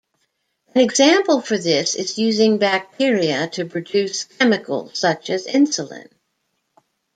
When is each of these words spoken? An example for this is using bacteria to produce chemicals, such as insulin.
An 0.73 0.81
example 0.81 1.41
for 1.41 1.59
this 1.59 1.93
is 1.93 2.17
using 2.17 2.57
bacteria 2.57 3.47
to 3.49 3.65
produce 3.65 4.23
chemicals, 4.23 4.97
such 4.97 5.29
as 5.29 5.45
insulin. 5.45 6.09